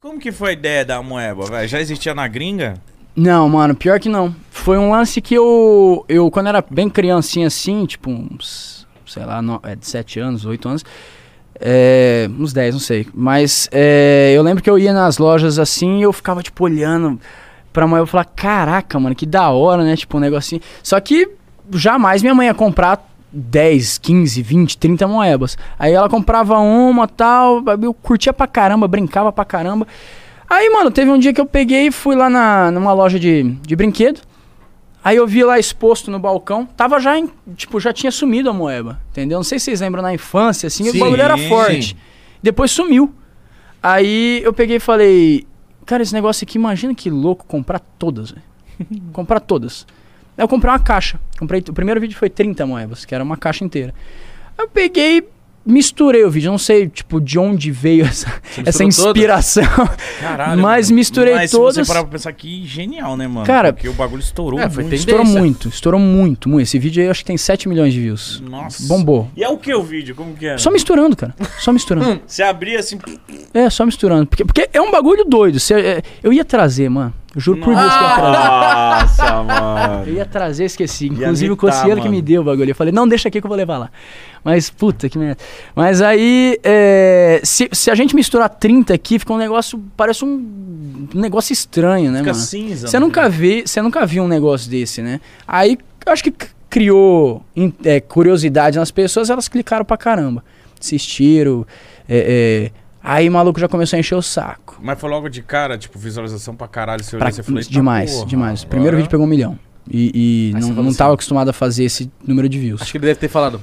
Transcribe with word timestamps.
Como 0.00 0.20
que 0.20 0.30
foi 0.30 0.50
a 0.50 0.52
ideia 0.52 0.84
da 0.84 1.02
moeba, 1.02 1.44
velho? 1.46 1.66
Já 1.66 1.80
existia 1.80 2.14
na 2.14 2.28
gringa? 2.28 2.74
Não, 3.16 3.48
mano, 3.48 3.74
pior 3.74 3.98
que 3.98 4.08
não. 4.08 4.32
Foi 4.48 4.78
um 4.78 4.92
lance 4.92 5.20
que 5.20 5.34
eu, 5.34 6.04
eu 6.08 6.30
quando 6.30 6.46
era 6.46 6.64
bem 6.70 6.88
criancinha 6.88 7.48
assim, 7.48 7.84
tipo 7.84 8.08
uns, 8.08 8.86
sei 9.04 9.24
lá, 9.24 9.42
no, 9.42 9.60
é, 9.64 9.74
de 9.74 9.84
7 9.84 10.20
anos, 10.20 10.44
8 10.44 10.68
anos, 10.68 10.84
é, 11.58 12.30
uns 12.38 12.52
10, 12.52 12.74
não 12.74 12.80
sei. 12.80 13.08
Mas 13.12 13.68
é, 13.72 14.32
eu 14.36 14.42
lembro 14.44 14.62
que 14.62 14.70
eu 14.70 14.78
ia 14.78 14.92
nas 14.92 15.18
lojas 15.18 15.58
assim 15.58 15.98
e 15.98 16.02
eu 16.02 16.12
ficava, 16.12 16.44
tipo, 16.44 16.62
olhando 16.62 17.18
pra 17.72 17.84
mãe 17.84 18.00
e 18.00 18.06
falar, 18.06 18.26
caraca, 18.26 19.00
mano, 19.00 19.16
que 19.16 19.26
da 19.26 19.50
hora, 19.50 19.82
né? 19.82 19.96
Tipo, 19.96 20.18
um 20.18 20.20
negocinho. 20.20 20.62
Só 20.80 21.00
que 21.00 21.28
jamais 21.72 22.22
minha 22.22 22.36
mãe 22.36 22.46
ia 22.46 22.54
comprar 22.54 23.04
10, 23.32 23.98
15, 23.98 24.42
20, 24.42 24.78
30 24.78 25.06
moebas. 25.06 25.56
Aí 25.78 25.92
ela 25.92 26.08
comprava 26.08 26.58
uma 26.58 27.06
tal, 27.06 27.62
eu 27.82 27.92
curtia 27.92 28.32
pra 28.32 28.46
caramba, 28.46 28.88
brincava 28.88 29.30
pra 29.32 29.44
caramba. 29.44 29.86
Aí, 30.48 30.70
mano, 30.70 30.90
teve 30.90 31.10
um 31.10 31.18
dia 31.18 31.32
que 31.32 31.40
eu 31.40 31.46
peguei 31.46 31.88
e 31.88 31.90
fui 31.90 32.16
lá 32.16 32.30
na, 32.30 32.70
numa 32.70 32.92
loja 32.92 33.18
de, 33.18 33.42
de 33.42 33.76
brinquedo. 33.76 34.20
Aí 35.04 35.16
eu 35.16 35.26
vi 35.26 35.44
lá 35.44 35.58
exposto 35.58 36.10
no 36.10 36.18
balcão, 36.18 36.66
tava 36.66 36.98
já, 36.98 37.18
em, 37.18 37.30
tipo, 37.54 37.78
já 37.78 37.92
tinha 37.92 38.10
sumido 38.10 38.50
a 38.50 38.52
moeba, 38.52 39.00
entendeu? 39.10 39.38
Não 39.38 39.44
sei 39.44 39.58
se 39.58 39.66
vocês 39.66 39.80
lembram 39.80 40.02
na 40.02 40.12
infância, 40.12 40.66
assim, 40.66 40.84
Sim, 40.84 40.96
o 40.96 41.00
bagulho 41.00 41.22
era 41.22 41.36
forte. 41.36 41.90
sim. 41.90 41.96
Depois 42.42 42.70
sumiu. 42.70 43.14
Aí 43.82 44.40
eu 44.42 44.52
peguei 44.52 44.76
e 44.76 44.80
falei, 44.80 45.46
cara, 45.86 46.02
esse 46.02 46.12
negócio 46.12 46.44
aqui, 46.44 46.58
imagina 46.58 46.94
que 46.94 47.10
louco 47.10 47.44
comprar 47.46 47.78
todas, 47.98 48.32
velho. 48.32 48.42
comprar 49.12 49.40
todas. 49.40 49.86
Aí 50.38 50.44
eu 50.44 50.48
comprei 50.48 50.72
uma 50.72 50.78
caixa. 50.78 51.18
Comprei, 51.36 51.62
o 51.68 51.72
primeiro 51.72 52.00
vídeo 52.00 52.16
foi 52.16 52.30
30 52.30 52.64
moebas, 52.64 53.04
que 53.04 53.12
era 53.12 53.24
uma 53.24 53.36
caixa 53.36 53.64
inteira. 53.64 53.92
Aí 54.56 54.64
eu 54.64 54.68
peguei, 54.68 55.28
misturei 55.66 56.24
o 56.24 56.30
vídeo. 56.30 56.46
Eu 56.46 56.52
não 56.52 56.58
sei, 56.58 56.88
tipo, 56.88 57.20
de 57.20 57.38
onde 57.40 57.72
veio 57.72 58.04
essa, 58.06 58.32
essa 58.64 58.84
inspiração. 58.84 59.64
Caralho. 60.20 60.62
Mas 60.62 60.92
misturei 60.92 61.34
Mas 61.34 61.50
todas. 61.50 61.74
se 61.74 61.82
você 61.84 61.88
parar 61.88 62.02
pra 62.04 62.12
pensar 62.12 62.32
que 62.32 62.64
genial, 62.64 63.16
né, 63.16 63.26
mano? 63.26 63.44
Cara, 63.44 63.72
Porque 63.72 63.88
o 63.88 63.92
bagulho 63.92 64.20
estourou. 64.20 64.60
É, 64.60 64.62
muito. 64.66 64.76
tendência. 64.76 64.96
Estourou 64.96 65.24
muito, 65.26 65.68
estourou 65.68 66.00
muito, 66.00 66.48
muito. 66.48 66.62
Esse 66.62 66.78
vídeo 66.78 67.00
aí 67.00 67.08
eu 67.08 67.10
acho 67.10 67.20
que 67.20 67.26
tem 67.26 67.36
7 67.36 67.68
milhões 67.68 67.92
de 67.92 68.00
views. 68.00 68.40
Nossa. 68.40 68.86
Bombou. 68.86 69.28
E 69.36 69.42
é 69.42 69.48
o 69.48 69.58
que 69.58 69.74
o 69.74 69.82
vídeo? 69.82 70.14
Como 70.14 70.34
que 70.34 70.46
é? 70.46 70.56
Só 70.56 70.70
misturando, 70.70 71.16
cara. 71.16 71.34
Só 71.58 71.72
misturando. 71.72 72.20
Você 72.26 72.44
abria 72.44 72.78
assim. 72.78 72.96
é, 73.52 73.68
só 73.68 73.84
misturando. 73.84 74.26
Porque, 74.26 74.44
porque 74.44 74.70
é 74.72 74.80
um 74.80 74.92
bagulho 74.92 75.24
doido. 75.24 75.58
Cê- 75.58 75.74
é, 75.80 76.02
eu 76.22 76.32
ia 76.32 76.44
trazer, 76.44 76.88
mano. 76.88 77.12
Eu 77.34 77.40
juro 77.40 77.60
por 77.60 77.74
Deus 77.74 77.86
que 77.92 78.04
eu 78.04 78.08
ia 78.08 78.14
trazer. 78.14 78.38
Nossa, 79.02 79.26
Eu 79.36 79.44
mano. 79.44 80.08
ia 80.10 80.24
trazer, 80.24 80.64
esqueci. 80.64 81.06
Inclusive 81.08 81.52
o 81.52 81.56
conselheiro 81.56 82.00
que 82.00 82.08
me 82.08 82.22
deu 82.22 82.40
o 82.40 82.44
bagulho. 82.44 82.70
Eu 82.70 82.74
falei, 82.74 82.92
não, 82.92 83.06
deixa 83.06 83.28
aqui 83.28 83.40
que 83.40 83.46
eu 83.46 83.48
vou 83.48 83.56
levar 83.56 83.78
lá. 83.78 83.90
Mas, 84.42 84.70
puta 84.70 85.08
que 85.08 85.18
merda. 85.18 85.36
Mas 85.74 86.00
aí, 86.00 86.58
é, 86.64 87.40
se, 87.44 87.68
se 87.70 87.90
a 87.90 87.94
gente 87.94 88.16
misturar 88.16 88.48
30 88.48 88.94
aqui, 88.94 89.18
fica 89.18 89.32
um 89.32 89.36
negócio, 89.36 89.82
parece 89.96 90.24
um, 90.24 91.08
um 91.14 91.20
negócio 91.20 91.52
estranho, 91.52 92.10
né, 92.10 92.20
Fica 92.20 92.32
mano? 92.32 92.44
cinza. 92.44 92.88
Você 92.88 92.98
nunca 92.98 93.28
vê, 93.28 93.62
você 93.66 93.82
nunca 93.82 94.06
viu 94.06 94.22
um 94.22 94.28
negócio 94.28 94.70
desse, 94.70 95.02
né? 95.02 95.20
Aí, 95.46 95.76
eu 96.06 96.12
acho 96.12 96.24
que 96.24 96.32
criou 96.70 97.42
é, 97.84 98.00
curiosidade 98.00 98.78
nas 98.78 98.90
pessoas, 98.90 99.28
elas 99.28 99.48
clicaram 99.48 99.84
pra 99.84 99.96
caramba. 99.96 100.42
Assistiram, 100.80 101.66
é, 102.08 102.70
é, 102.70 102.78
aí 103.02 103.28
o 103.28 103.32
maluco 103.32 103.58
já 103.60 103.68
começou 103.68 103.96
a 103.96 104.00
encher 104.00 104.14
o 104.14 104.22
saco. 104.22 104.78
Mas 104.82 104.98
foi 105.00 105.08
logo 105.10 105.28
de 105.28 105.42
cara, 105.42 105.76
tipo, 105.78 105.98
visualização 105.98 106.54
pra 106.54 106.68
caralho. 106.68 107.02
Você 107.02 107.16
olhou 107.16 107.24
Pra- 107.26 107.32
você 107.32 107.42
falou, 107.42 107.60
"Eita 107.60 107.70
demais, 107.70 108.12
porra, 108.14 108.26
demais. 108.26 108.62
O 108.62 108.66
primeiro 108.66 108.88
agora- 108.90 109.02
vídeo 109.02 109.10
pegou 109.10 109.26
um 109.26 109.28
milhão. 109.28 109.58
E, 109.90 110.50
e 110.52 110.60
não, 110.60 110.68
não 110.70 110.88
assim- 110.88 110.98
tava 110.98 111.14
acostumado 111.14 111.48
a 111.48 111.52
fazer 111.52 111.84
esse 111.84 112.10
número 112.26 112.48
de 112.48 112.58
views. 112.58 112.82
Acho 112.82 112.92
que 112.92 112.98
ele 112.98 113.06
deve 113.06 113.18
ter 113.18 113.28
falado. 113.28 113.60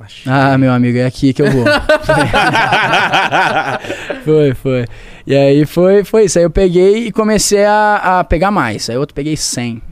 Achei. 0.00 0.30
Ah, 0.32 0.56
meu 0.56 0.72
amigo, 0.72 0.96
é 0.98 1.04
aqui 1.04 1.32
que 1.32 1.42
eu 1.42 1.50
vou. 1.50 1.64
foi, 4.24 4.54
foi. 4.54 4.84
E 5.26 5.34
aí 5.34 5.66
foi, 5.66 6.04
foi 6.04 6.24
isso. 6.24 6.38
Aí 6.38 6.44
eu 6.44 6.50
peguei 6.50 7.06
e 7.08 7.12
comecei 7.12 7.64
a, 7.64 8.20
a 8.20 8.24
pegar 8.24 8.50
mais. 8.50 8.88
Aí 8.88 8.96
outro 8.96 9.14
peguei 9.14 9.36
100. 9.36 9.82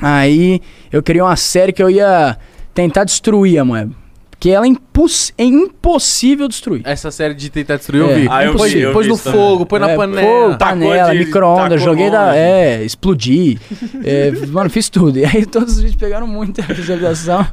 Aí 0.00 0.60
eu 0.90 1.02
criei 1.02 1.22
uma 1.22 1.36
série 1.36 1.72
que 1.72 1.82
eu 1.82 1.90
ia 1.90 2.36
tentar 2.72 3.04
destruir 3.04 3.58
a 3.58 3.64
moeba. 3.64 3.92
Porque 4.40 4.48
ela 4.48 4.64
é, 4.64 4.68
impos- 4.70 5.34
é 5.36 5.44
impossível 5.44 6.48
destruir. 6.48 6.80
Essa 6.86 7.10
série 7.10 7.34
de 7.34 7.50
tentar 7.50 7.76
destruir, 7.76 8.00
eu 8.00 8.08
É. 8.10 8.14
vi. 8.20 8.26
Ah, 8.30 8.42
eu 8.42 8.56
vi, 8.56 8.78
eu 8.80 8.90
pôs 8.94 9.04
vi 9.04 9.10
no 9.10 9.16
isso 9.18 9.30
fogo, 9.30 9.66
põe 9.66 9.78
na 9.78 9.90
É, 9.90 9.96
panela. 9.96 10.26
Fogo, 10.26 10.56
panela, 10.58 11.12
micro-ondas, 11.12 11.82
joguei 11.82 12.10
da. 12.10 12.34
É, 12.34 12.82
explodi. 12.82 13.58
É, 14.02 14.30
mano, 14.46 14.70
fiz 14.70 14.88
tudo. 14.88 15.18
E 15.20 15.26
aí 15.26 15.44
todos 15.44 15.74
os 15.74 15.80
vídeos 15.80 16.00
pegaram 16.00 16.26
muita 16.26 16.62
visualização. 16.62 17.46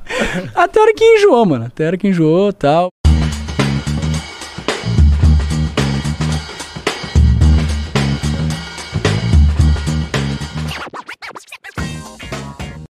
Até 0.55 0.79
a 0.79 0.83
hora 0.83 0.93
que 0.93 1.03
enjoou, 1.03 1.45
mano. 1.45 1.65
Até 1.65 1.83
a 1.83 1.87
hora 1.87 1.97
que 1.97 2.07
enjoou 2.07 2.51
e 2.51 2.53
tal. 2.53 2.87